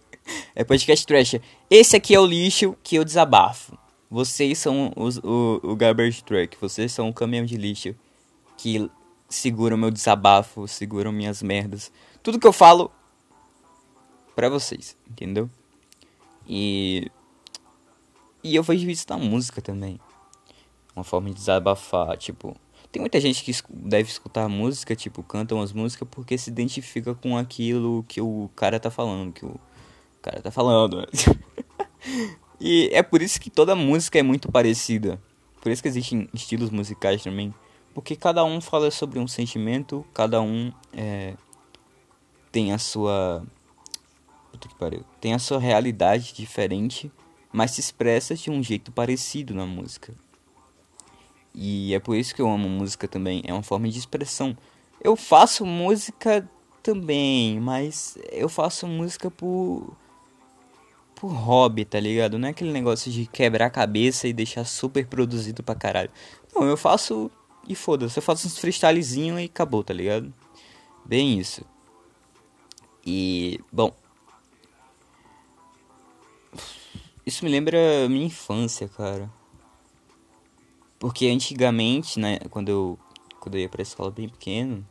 é 0.54 0.62
podcast 0.62 1.06
trash. 1.06 1.36
Esse 1.70 1.96
aqui 1.96 2.14
é 2.14 2.20
o 2.20 2.26
lixo 2.26 2.76
que 2.82 2.96
eu 2.96 3.04
desabafo. 3.04 3.76
Vocês 4.12 4.58
são 4.58 4.92
os, 4.94 5.16
o, 5.24 5.58
o 5.62 5.74
garbage 5.74 6.22
truck, 6.22 6.54
vocês 6.60 6.92
são 6.92 7.08
o 7.08 7.14
caminhão 7.14 7.46
de 7.46 7.56
lixo 7.56 7.94
que 8.58 8.90
seguram 9.26 9.78
meu 9.78 9.90
desabafo, 9.90 10.68
seguram 10.68 11.10
minhas 11.10 11.42
merdas. 11.42 11.90
Tudo 12.22 12.38
que 12.38 12.46
eu 12.46 12.52
falo 12.52 12.92
pra 14.36 14.50
vocês, 14.50 14.98
entendeu? 15.10 15.48
E. 16.46 17.10
E 18.44 18.54
eu 18.54 18.62
vejo 18.62 18.90
isso 18.90 19.06
na 19.08 19.16
música 19.16 19.62
também. 19.62 19.98
Uma 20.94 21.04
forma 21.04 21.30
de 21.30 21.36
desabafar, 21.36 22.14
tipo. 22.18 22.54
Tem 22.92 23.00
muita 23.00 23.18
gente 23.18 23.42
que 23.42 23.52
deve 23.70 24.10
escutar 24.10 24.46
música, 24.46 24.94
tipo, 24.94 25.22
cantam 25.22 25.62
as 25.62 25.72
músicas 25.72 26.06
porque 26.10 26.36
se 26.36 26.50
identifica 26.50 27.14
com 27.14 27.34
aquilo 27.34 28.04
que 28.06 28.20
o 28.20 28.50
cara 28.54 28.78
tá 28.78 28.90
falando, 28.90 29.32
que 29.32 29.46
o 29.46 29.58
cara 30.20 30.42
tá 30.42 30.50
falando. 30.50 31.08
E 32.64 32.88
é 32.92 33.02
por 33.02 33.20
isso 33.20 33.40
que 33.40 33.50
toda 33.50 33.74
música 33.74 34.20
é 34.20 34.22
muito 34.22 34.48
parecida. 34.48 35.20
Por 35.60 35.72
isso 35.72 35.82
que 35.82 35.88
existem 35.88 36.28
estilos 36.32 36.70
musicais 36.70 37.20
também. 37.20 37.52
Porque 37.92 38.14
cada 38.14 38.44
um 38.44 38.60
fala 38.60 38.88
sobre 38.92 39.18
um 39.18 39.26
sentimento, 39.26 40.06
cada 40.14 40.40
um 40.40 40.72
é, 40.92 41.34
tem 42.52 42.72
a 42.72 42.78
sua. 42.78 43.44
Puta 44.52 44.68
que 44.68 44.76
pariu. 44.76 45.04
Tem 45.20 45.34
a 45.34 45.40
sua 45.40 45.58
realidade 45.58 46.32
diferente, 46.32 47.10
mas 47.52 47.72
se 47.72 47.80
expressa 47.80 48.36
de 48.36 48.48
um 48.48 48.62
jeito 48.62 48.92
parecido 48.92 49.52
na 49.52 49.66
música. 49.66 50.14
E 51.52 51.92
é 51.92 51.98
por 51.98 52.14
isso 52.14 52.32
que 52.32 52.40
eu 52.40 52.48
amo 52.48 52.68
música 52.68 53.08
também, 53.08 53.42
é 53.44 53.52
uma 53.52 53.64
forma 53.64 53.88
de 53.88 53.98
expressão. 53.98 54.56
Eu 55.02 55.16
faço 55.16 55.66
música 55.66 56.48
também, 56.80 57.58
mas 57.58 58.16
eu 58.30 58.48
faço 58.48 58.86
música 58.86 59.28
por 59.32 59.96
por 61.22 61.30
hobby, 61.30 61.84
tá 61.84 62.00
ligado? 62.00 62.36
Não 62.36 62.48
é 62.48 62.50
aquele 62.50 62.72
negócio 62.72 63.08
de 63.08 63.26
quebrar 63.26 63.66
a 63.66 63.70
cabeça 63.70 64.26
e 64.26 64.32
deixar 64.32 64.64
super 64.64 65.06
produzido 65.06 65.62
pra 65.62 65.72
caralho. 65.72 66.10
Não, 66.52 66.64
eu 66.64 66.76
faço 66.76 67.30
e 67.68 67.76
foda-se, 67.76 68.18
eu 68.18 68.22
faço 68.22 68.48
uns 68.48 68.58
freestylezinho 68.58 69.38
e 69.38 69.44
acabou, 69.44 69.84
tá 69.84 69.94
ligado? 69.94 70.34
Bem 71.04 71.38
isso. 71.38 71.64
E, 73.06 73.60
bom. 73.70 73.94
Isso 77.24 77.44
me 77.44 77.50
lembra 77.52 77.78
minha 78.08 78.26
infância, 78.26 78.88
cara. 78.88 79.30
Porque 80.98 81.28
antigamente, 81.28 82.18
né, 82.18 82.40
quando 82.50 82.68
eu, 82.68 82.98
quando 83.38 83.54
eu 83.54 83.60
ia 83.60 83.68
pra 83.68 83.80
escola 83.80 84.10
bem 84.10 84.28
pequeno, 84.28 84.84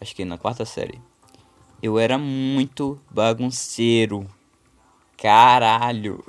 acho 0.00 0.14
que 0.14 0.24
na 0.24 0.38
quarta 0.38 0.64
série, 0.64 1.02
eu 1.82 1.98
era 1.98 2.16
muito 2.16 3.00
bagunceiro. 3.10 4.24
Caralho. 5.24 6.22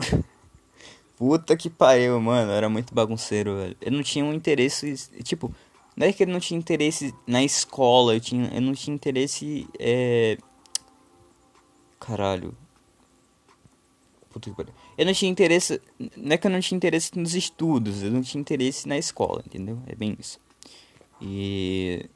Puta 1.18 1.58
que 1.58 1.70
pariu, 1.70 2.18
mano. 2.22 2.50
Era 2.50 2.70
muito 2.70 2.96
bagunceiro, 2.96 3.58
velho. 3.58 3.78
Eu 3.82 3.92
não 3.92 4.02
tinha 4.02 4.24
um 4.24 4.34
interesse. 4.34 4.96
Tipo, 5.22 5.54
não 5.98 6.08
é 6.08 6.14
que 6.14 6.24
eu 6.24 6.28
não 6.28 6.40
tinha 6.40 6.58
interesse 6.58 7.14
na 7.28 7.44
escola, 7.44 8.16
eu, 8.16 8.22
tinha, 8.22 8.50
eu 8.54 8.62
não 8.62 8.72
tinha 8.72 8.96
interesse. 8.96 9.68
É... 9.78 10.38
Caralho. 12.00 12.56
Puta 14.30 14.50
que 14.50 14.56
pariu. 14.56 14.74
Eu 14.98 15.06
não 15.06 15.14
tinha 15.14 15.30
interesse. 15.30 15.82
Não 16.16 16.32
é 16.32 16.38
que 16.38 16.48
eu 16.48 16.52
não 16.52 16.62
tinha 16.62 16.78
interesse 16.78 17.20
nos 17.20 17.36
estudos, 17.36 18.02
eu 18.02 18.10
não 18.10 18.22
tinha 18.22 18.40
interesse 18.40 18.88
na 18.88 18.98
escola, 18.98 19.44
entendeu? 19.46 19.78
É 19.88 19.96
bem 19.96 20.16
isso. 20.18 20.40
E. 21.22 22.10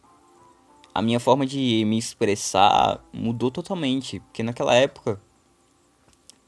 A 0.95 1.01
minha 1.01 1.19
forma 1.19 1.45
de 1.45 1.83
me 1.85 1.97
expressar 1.97 3.03
mudou 3.11 3.51
totalmente. 3.51 4.21
Porque 4.21 4.43
naquela 4.43 4.73
época. 4.73 5.21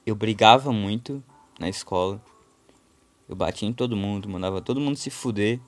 Eu 0.05 0.15
brigava 0.15 0.72
muito 0.72 1.24
na 1.60 1.70
escola. 1.70 2.22
Eu 3.29 3.36
batia 3.36 3.67
em 3.67 3.74
todo 3.74 3.96
mundo, 3.96 4.27
mandava 4.27 4.62
todo 4.62 4.79
mundo 4.81 4.98
se 4.98 5.10
fuder. 5.10 5.60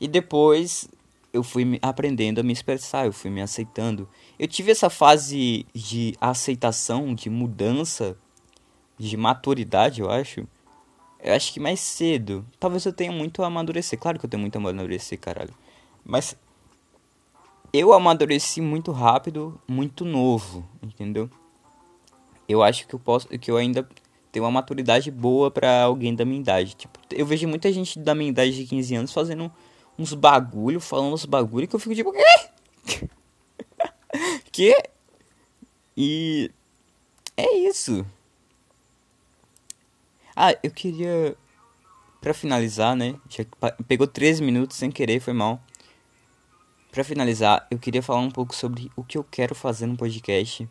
E 0.00 0.08
depois 0.08 0.88
eu 1.32 1.42
fui 1.42 1.78
aprendendo 1.82 2.40
a 2.40 2.42
me 2.42 2.52
expressar, 2.52 3.06
eu 3.06 3.12
fui 3.12 3.30
me 3.30 3.42
aceitando. 3.42 4.08
Eu 4.38 4.48
tive 4.48 4.72
essa 4.72 4.90
fase 4.90 5.66
de 5.74 6.14
aceitação, 6.20 7.14
de 7.14 7.28
mudança, 7.28 8.16
de 8.98 9.16
maturidade, 9.16 10.00
eu 10.00 10.10
acho. 10.10 10.46
Eu 11.22 11.34
acho 11.34 11.52
que 11.52 11.60
mais 11.60 11.80
cedo. 11.80 12.46
Talvez 12.58 12.84
eu 12.86 12.92
tenha 12.92 13.12
muito 13.12 13.42
a 13.42 13.46
amadurecer. 13.46 13.98
Claro 13.98 14.18
que 14.18 14.24
eu 14.24 14.30
tenho 14.30 14.40
muito 14.40 14.56
a 14.56 14.58
amadurecer, 14.58 15.18
caralho. 15.18 15.54
Mas 16.04 16.36
eu 17.72 17.92
amadureci 17.92 18.60
muito 18.60 18.90
rápido, 18.90 19.60
muito 19.68 20.04
novo, 20.04 20.66
entendeu? 20.82 21.30
Eu 22.50 22.64
acho 22.64 22.84
que 22.88 22.94
eu 22.94 22.98
posso, 22.98 23.28
que 23.28 23.48
eu 23.48 23.56
ainda 23.56 23.88
tenho 24.32 24.44
uma 24.44 24.50
maturidade 24.50 25.08
boa 25.08 25.52
para 25.52 25.82
alguém 25.82 26.16
da 26.16 26.24
minha 26.24 26.40
idade. 26.40 26.74
Tipo, 26.74 26.98
eu 27.12 27.24
vejo 27.24 27.46
muita 27.46 27.72
gente 27.72 27.96
da 27.96 28.12
minha 28.12 28.28
idade 28.28 28.56
de 28.56 28.66
15 28.66 28.94
anos 28.96 29.12
fazendo 29.12 29.52
uns 29.96 30.12
bagulho, 30.14 30.80
falando 30.80 31.14
uns 31.14 31.24
bagulho 31.24 31.68
que 31.68 31.76
eu 31.76 31.78
fico 31.78 31.94
tipo, 31.94 32.12
quê? 32.12 33.08
que? 34.50 34.82
E 35.96 36.50
é 37.36 37.56
isso. 37.58 38.04
Ah, 40.34 40.52
eu 40.60 40.72
queria 40.72 41.36
para 42.20 42.34
finalizar, 42.34 42.96
né? 42.96 43.14
Já 43.28 43.44
pegou 43.86 44.08
13 44.08 44.42
minutos 44.42 44.76
sem 44.76 44.90
querer, 44.90 45.20
foi 45.20 45.34
mal. 45.34 45.62
Para 46.90 47.04
finalizar, 47.04 47.68
eu 47.70 47.78
queria 47.78 48.02
falar 48.02 48.20
um 48.20 48.30
pouco 48.30 48.56
sobre 48.56 48.90
o 48.96 49.04
que 49.04 49.16
eu 49.16 49.22
quero 49.22 49.54
fazer 49.54 49.86
no 49.86 49.96
podcast. 49.96 50.68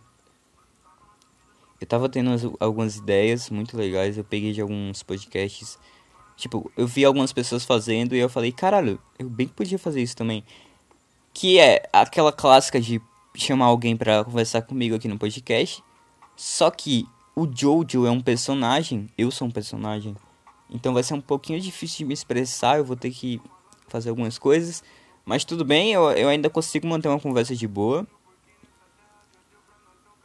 Eu 1.79 1.87
tava 1.87 2.09
tendo 2.09 2.55
algumas 2.59 2.97
ideias 2.97 3.49
muito 3.49 3.77
legais, 3.77 4.17
eu 4.17 4.23
peguei 4.23 4.51
de 4.51 4.61
alguns 4.61 5.01
podcasts 5.01 5.77
Tipo, 6.39 6.71
eu 6.77 6.87
vi 6.87 7.03
algumas 7.03 7.33
pessoas 7.33 7.65
fazendo 7.65 8.15
e 8.15 8.19
eu 8.19 8.29
falei, 8.29 8.53
caralho, 8.53 8.97
eu 9.19 9.29
bem 9.29 9.45
podia 9.45 9.77
fazer 9.77 10.01
isso 10.01 10.15
também. 10.15 10.41
Que 11.33 11.59
é 11.59 11.83
aquela 11.91 12.31
clássica 12.31 12.79
de 12.79 13.01
chamar 13.35 13.65
alguém 13.65 13.97
para 13.97 14.23
conversar 14.23 14.61
comigo 14.61 14.95
aqui 14.95 15.09
no 15.09 15.19
podcast. 15.19 15.83
Só 16.37 16.71
que 16.71 17.05
o 17.35 17.45
Jojo 17.45 18.05
é 18.05 18.09
um 18.09 18.21
personagem, 18.21 19.09
eu 19.17 19.29
sou 19.31 19.49
um 19.49 19.51
personagem. 19.51 20.15
Então 20.69 20.93
vai 20.93 21.03
ser 21.03 21.13
um 21.13 21.19
pouquinho 21.19 21.59
difícil 21.59 21.97
de 21.97 22.05
me 22.05 22.13
expressar, 22.13 22.77
eu 22.77 22.85
vou 22.85 22.95
ter 22.95 23.11
que 23.11 23.41
fazer 23.89 24.09
algumas 24.09 24.39
coisas. 24.39 24.81
Mas 25.25 25.43
tudo 25.43 25.65
bem, 25.65 25.91
eu, 25.91 26.09
eu 26.11 26.29
ainda 26.29 26.49
consigo 26.49 26.87
manter 26.87 27.09
uma 27.09 27.19
conversa 27.19 27.53
de 27.53 27.67
boa. 27.67 28.07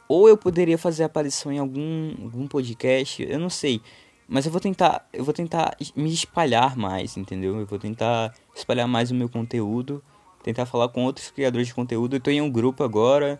Ou 0.07 0.29
eu 0.29 0.37
poderia 0.37 0.77
fazer 0.77 1.03
aparição 1.03 1.51
em 1.51 1.57
algum, 1.57 2.13
algum 2.23 2.47
podcast, 2.47 3.23
eu 3.23 3.39
não 3.39 3.49
sei. 3.49 3.81
Mas 4.27 4.45
eu 4.45 4.51
vou 4.51 4.61
tentar, 4.61 5.07
eu 5.13 5.23
vou 5.23 5.33
tentar 5.33 5.75
me 5.95 6.11
espalhar 6.11 6.75
mais, 6.75 7.15
entendeu? 7.15 7.59
Eu 7.59 7.65
vou 7.65 7.77
tentar 7.77 8.33
espalhar 8.55 8.87
mais 8.87 9.11
o 9.11 9.15
meu 9.15 9.29
conteúdo, 9.29 10.03
tentar 10.43 10.65
falar 10.65 10.89
com 10.89 11.03
outros 11.03 11.29
criadores 11.31 11.67
de 11.67 11.73
conteúdo. 11.73 12.15
Eu 12.15 12.19
tô 12.19 12.31
em 12.31 12.41
um 12.41 12.49
grupo 12.49 12.83
agora. 12.83 13.39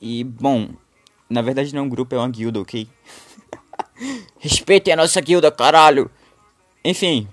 E, 0.00 0.22
bom, 0.22 0.68
na 1.28 1.42
verdade 1.42 1.74
não 1.74 1.82
é 1.82 1.84
um 1.84 1.88
grupo, 1.88 2.14
é 2.14 2.18
uma 2.18 2.28
guilda, 2.28 2.60
ok? 2.60 2.88
Respeitem 4.38 4.94
a 4.94 4.96
nossa 4.96 5.20
guilda, 5.20 5.50
caralho! 5.50 6.10
Enfim. 6.84 7.28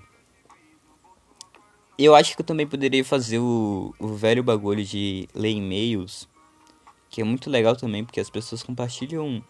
Eu 1.98 2.14
acho 2.14 2.34
que 2.34 2.42
eu 2.42 2.46
também 2.46 2.66
poderia 2.66 3.04
fazer 3.04 3.38
o, 3.38 3.94
o 3.98 4.08
velho 4.08 4.42
bagulho 4.42 4.84
de 4.84 5.28
ler 5.32 5.52
e-mails. 5.52 6.28
Que 7.16 7.22
é 7.22 7.24
muito 7.24 7.48
legal 7.48 7.74
também, 7.74 8.04
porque 8.04 8.20
as 8.20 8.28
pessoas 8.28 8.62
compartilham 8.62 9.42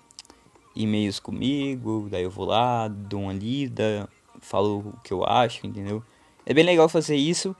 e-mails 0.72 1.18
comigo, 1.18 2.06
daí 2.08 2.22
eu 2.22 2.30
vou 2.30 2.44
lá, 2.44 2.86
dou 2.86 3.22
uma 3.22 3.32
lida, 3.32 4.08
falo 4.40 4.90
o 4.94 5.00
que 5.00 5.12
eu 5.12 5.24
acho, 5.24 5.66
entendeu? 5.66 6.00
É 6.44 6.54
bem 6.54 6.62
legal 6.62 6.88
fazer 6.88 7.16
isso, 7.16 7.56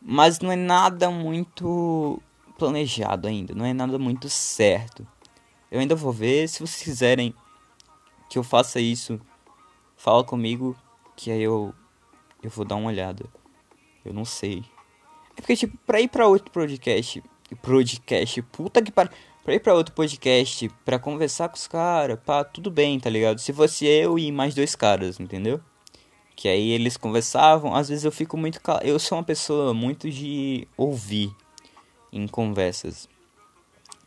mas 0.00 0.38
não 0.38 0.52
é 0.52 0.54
nada 0.54 1.10
muito 1.10 2.22
planejado 2.56 3.26
ainda, 3.26 3.52
não 3.52 3.64
é 3.64 3.72
nada 3.72 3.98
muito 3.98 4.28
certo. 4.28 5.04
Eu 5.72 5.80
ainda 5.80 5.96
vou 5.96 6.12
ver, 6.12 6.48
se 6.48 6.60
vocês 6.60 6.80
quiserem 6.80 7.34
que 8.30 8.38
eu 8.38 8.44
faça 8.44 8.78
isso, 8.78 9.20
fala 9.96 10.22
comigo 10.22 10.76
que 11.16 11.32
aí 11.32 11.42
eu 11.42 11.74
eu 12.40 12.50
vou 12.50 12.64
dar 12.64 12.76
uma 12.76 12.90
olhada. 12.90 13.26
Eu 14.04 14.12
não 14.12 14.24
sei. 14.24 14.64
É 15.36 15.40
porque 15.40 15.56
tipo, 15.56 15.76
pra 15.78 16.00
ir 16.00 16.06
pra 16.06 16.28
outro 16.28 16.52
podcast, 16.52 17.20
podcast, 17.60 18.40
puta 18.42 18.80
que 18.80 18.92
pariu 18.92 19.12
pra 19.48 19.54
ir 19.54 19.60
pra 19.60 19.72
outro 19.72 19.94
podcast, 19.94 20.70
pra 20.84 20.98
conversar 20.98 21.48
com 21.48 21.56
os 21.56 21.66
caras, 21.66 22.18
pá, 22.22 22.44
tudo 22.44 22.70
bem, 22.70 23.00
tá 23.00 23.08
ligado? 23.08 23.38
Se 23.38 23.50
fosse 23.50 23.86
eu 23.86 24.18
e 24.18 24.30
mais 24.30 24.54
dois 24.54 24.74
caras, 24.74 25.18
entendeu? 25.18 25.58
Que 26.36 26.48
aí 26.48 26.68
eles 26.68 26.98
conversavam, 26.98 27.74
às 27.74 27.88
vezes 27.88 28.04
eu 28.04 28.12
fico 28.12 28.36
muito. 28.36 28.60
Cal... 28.60 28.78
Eu 28.82 28.98
sou 28.98 29.16
uma 29.16 29.24
pessoa 29.24 29.72
muito 29.72 30.10
de 30.10 30.68
ouvir 30.76 31.34
em 32.12 32.28
conversas. 32.28 33.08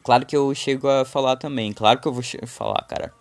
Claro 0.03 0.27
que 0.27 0.38
eu 0.38 0.53
chego 0.53 0.88
a 0.88 1.05
falar 1.05 1.38
também, 1.38 1.74
claro 1.74 2.00
que 2.00 2.07
eu 2.07 2.13
vou 2.13 2.21
falar, 2.45 2.83
cara. 2.83 3.12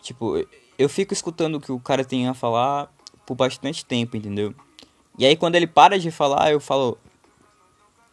Tipo, 0.00 0.42
eu 0.78 0.88
fico 0.88 1.12
escutando 1.12 1.56
o 1.56 1.60
que 1.60 1.70
o 1.70 1.78
cara 1.78 2.02
tem 2.02 2.28
a 2.28 2.32
falar 2.32 2.90
por 3.26 3.34
bastante 3.34 3.84
tempo, 3.84 4.16
entendeu? 4.16 4.54
E 5.18 5.26
aí 5.26 5.36
quando 5.36 5.56
ele 5.56 5.66
para 5.66 5.98
de 5.98 6.10
falar, 6.10 6.50
eu 6.50 6.60
falo. 6.60 6.96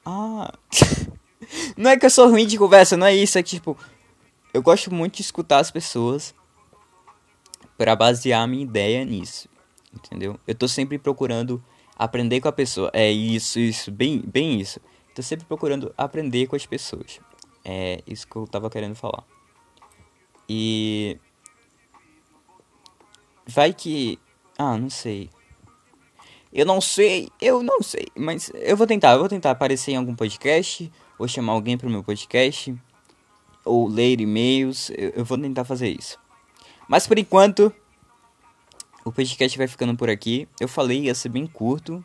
Ah. 0.05 0.53
Não 1.75 1.91
é 1.91 1.97
que 1.97 2.05
eu 2.05 2.09
sou 2.09 2.29
ruim 2.29 2.45
de 2.45 2.57
conversa, 2.57 2.97
não 2.97 3.07
é 3.07 3.15
isso. 3.15 3.37
É 3.37 3.43
tipo, 3.43 3.77
eu 4.53 4.61
gosto 4.61 4.93
muito 4.93 5.15
de 5.15 5.21
escutar 5.21 5.59
as 5.59 5.71
pessoas 5.71 6.33
para 7.77 7.95
basear 7.95 8.43
a 8.43 8.47
minha 8.47 8.63
ideia 8.63 9.03
nisso. 9.03 9.49
Entendeu? 9.93 10.39
Eu 10.47 10.55
tô 10.55 10.67
sempre 10.67 10.97
procurando 10.97 11.63
aprender 11.97 12.41
com 12.41 12.47
a 12.47 12.51
pessoa. 12.51 12.89
É 12.93 13.11
isso, 13.11 13.59
isso, 13.59 13.91
bem, 13.91 14.21
bem 14.21 14.59
isso. 14.59 14.79
Tô 15.13 15.21
sempre 15.21 15.45
procurando 15.45 15.93
aprender 15.97 16.47
com 16.47 16.55
as 16.55 16.65
pessoas. 16.65 17.19
É 17.63 18.01
isso 18.05 18.27
que 18.27 18.35
eu 18.35 18.45
tava 18.45 18.69
querendo 18.69 18.95
falar. 18.95 19.23
E. 20.47 21.17
Vai 23.47 23.73
que. 23.73 24.19
Ah, 24.57 24.77
não 24.77 24.89
sei. 24.89 25.29
Eu 26.51 26.65
não 26.65 26.79
sei, 26.79 27.29
eu 27.41 27.61
não 27.61 27.81
sei. 27.81 28.07
Mas 28.15 28.51
eu 28.53 28.77
vou 28.77 28.87
tentar, 28.87 29.13
eu 29.13 29.19
vou 29.19 29.27
tentar 29.27 29.51
aparecer 29.51 29.91
em 29.91 29.97
algum 29.97 30.15
podcast 30.15 30.91
ou 31.17 31.27
chamar 31.27 31.53
alguém 31.53 31.77
para 31.77 31.87
o 31.87 31.91
meu 31.91 32.03
podcast, 32.03 32.75
ou 33.63 33.87
ler 33.87 34.21
e-mails, 34.21 34.89
eu, 34.91 35.09
eu 35.09 35.25
vou 35.25 35.37
tentar 35.37 35.65
fazer 35.65 35.89
isso. 35.89 36.19
Mas 36.87 37.07
por 37.07 37.17
enquanto, 37.17 37.73
o 39.03 39.11
podcast 39.11 39.57
vai 39.57 39.67
ficando 39.67 39.95
por 39.95 40.09
aqui. 40.09 40.47
Eu 40.59 40.67
falei 40.67 41.03
ia 41.03 41.15
ser 41.15 41.29
bem 41.29 41.47
curto. 41.47 42.03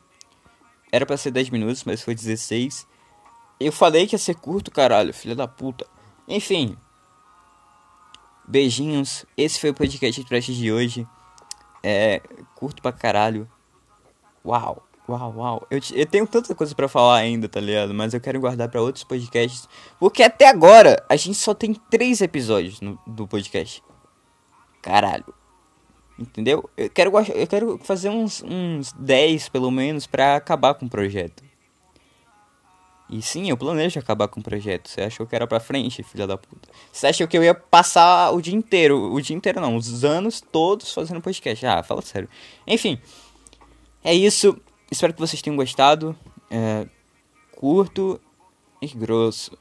Era 0.93 1.07
para 1.07 1.17
ser 1.17 1.31
10 1.31 1.51
minutos, 1.51 1.85
mas 1.85 2.03
foi 2.03 2.15
16. 2.15 2.87
Eu 3.59 3.73
falei 3.73 4.07
que 4.07 4.15
ia 4.15 4.19
ser 4.19 4.35
curto, 4.35 4.71
caralho, 4.71 5.13
filha 5.13 5.35
da 5.35 5.47
puta. 5.47 5.87
Enfim. 6.27 6.77
Beijinhos. 8.47 9.25
Esse 9.37 9.61
foi 9.61 9.71
o 9.71 9.75
podcast 9.75 10.25
Trash 10.25 10.47
de 10.47 10.73
hoje. 10.73 11.07
É 11.83 12.21
curto 12.55 12.83
pra 12.83 12.93
caralho. 12.93 13.49
Uau. 14.45 14.90
Uau, 15.11 15.35
uau. 15.37 15.67
Eu, 15.69 15.81
eu 15.93 16.07
tenho 16.07 16.25
tanta 16.25 16.55
coisa 16.55 16.73
para 16.73 16.87
falar 16.87 17.17
ainda, 17.17 17.49
tá 17.49 17.61
ligado? 17.61 17.93
Mas 17.93 18.15
eu 18.15 18.21
quero 18.21 18.39
guardar 18.39 18.69
para 18.69 18.81
outros 18.81 19.03
podcasts. 19.03 19.69
Porque 19.99 20.23
até 20.23 20.49
agora 20.49 21.05
a 21.09 21.17
gente 21.17 21.37
só 21.37 21.53
tem 21.53 21.75
três 21.75 22.21
episódios 22.21 22.81
no, 22.81 22.97
do 23.05 23.27
podcast. 23.27 23.83
Caralho. 24.81 25.35
Entendeu? 26.17 26.71
Eu 26.77 26.89
quero, 26.91 27.11
eu 27.35 27.47
quero 27.47 27.79
fazer 27.83 28.09
uns, 28.09 28.43
uns 28.43 28.93
10 28.93 29.49
pelo 29.49 29.71
menos 29.71 30.07
para 30.07 30.37
acabar 30.37 30.75
com 30.75 30.87
o 30.87 30.91
projeto. 30.91 31.43
E 33.09 33.21
sim, 33.21 33.51
eu 33.51 33.57
planejo 33.57 33.99
acabar 33.99 34.29
com 34.29 34.39
o 34.39 34.43
projeto. 34.43 34.89
Você 34.89 35.01
achou 35.01 35.27
que 35.27 35.35
era 35.35 35.45
pra 35.45 35.59
frente, 35.59 36.05
filha 36.05 36.29
da 36.29 36.39
puta? 36.39 36.69
Você 36.93 37.09
achou 37.09 37.27
que 37.27 37.37
eu 37.37 37.43
ia 37.43 37.55
passar 37.55 38.31
o 38.31 38.41
dia 38.41 38.55
inteiro? 38.55 39.13
O 39.13 39.21
dia 39.21 39.35
inteiro 39.35 39.61
não, 39.61 39.75
os 39.75 40.05
anos 40.05 40.41
todos 40.41 40.95
fazendo 40.95 41.21
podcast. 41.21 41.67
Ah, 41.67 41.83
fala 41.83 42.03
sério. 42.03 42.29
Enfim, 42.65 43.01
é 44.05 44.15
isso. 44.15 44.57
Espero 44.91 45.13
que 45.13 45.21
vocês 45.21 45.41
tenham 45.41 45.57
gostado. 45.57 46.17
É, 46.51 46.87
curto 47.53 48.21
e 48.83 48.89
grosso. 48.89 49.57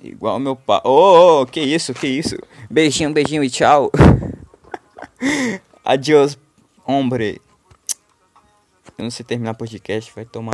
Igual 0.00 0.38
meu 0.38 0.54
pai. 0.54 0.80
Oh, 0.84 1.40
oh, 1.40 1.46
que 1.46 1.60
isso, 1.60 1.92
que 1.92 2.06
isso. 2.06 2.36
Beijinho, 2.70 3.12
beijinho 3.12 3.42
e 3.42 3.50
tchau. 3.50 3.90
Adiós, 5.84 6.38
hombre. 6.86 7.40
Eu 8.96 9.04
não 9.04 9.10
sei 9.10 9.24
terminar 9.24 9.54
podcast, 9.54 10.12
vai 10.14 10.24
tomar. 10.24 10.46